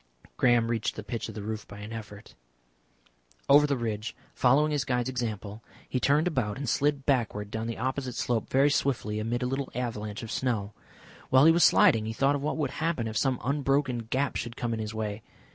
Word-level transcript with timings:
Graham 0.35 0.69
reached 0.71 0.95
the 0.95 1.03
pitch 1.03 1.29
of 1.29 1.35
the 1.35 1.43
roof 1.43 1.67
by 1.67 1.77
an 1.77 1.93
effort. 1.93 2.33
Over 3.47 3.67
the 3.67 3.77
ridge, 3.77 4.15
following 4.33 4.71
his 4.71 4.83
guide's 4.83 5.09
example, 5.09 5.63
he 5.87 5.99
turned 5.99 6.25
about 6.27 6.57
and 6.57 6.67
slid 6.67 7.05
backward 7.05 7.51
down 7.51 7.67
the 7.67 7.77
opposite 7.77 8.15
slope 8.15 8.49
very 8.49 8.71
swiftly, 8.71 9.19
amid 9.19 9.43
a 9.43 9.45
little 9.45 9.69
avalanche 9.75 10.23
of 10.23 10.31
snow. 10.31 10.73
While 11.29 11.45
he 11.45 11.51
was 11.51 11.63
sliding 11.63 12.07
he 12.07 12.13
thought 12.13 12.33
of 12.35 12.41
what 12.41 12.57
would 12.57 12.71
happen 12.71 13.07
if 13.07 13.15
some 13.15 13.37
broken 13.63 13.99
gap 13.99 14.37
should 14.37 14.57
come 14.57 14.73
in 14.73 14.79
his 14.79 14.95
way. 14.95 15.21